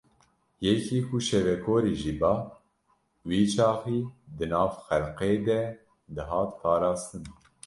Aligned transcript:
Yekî 0.65 0.99
ku 1.07 1.17
şevekorî 1.27 1.93
jî 2.01 2.13
ba, 2.21 2.35
wî 3.29 3.41
çaxî 3.53 3.99
di 4.37 4.45
nav 4.51 4.69
xelkê 4.85 5.33
de 5.47 5.61
dihat 6.15 6.49
parastin. 6.61 7.23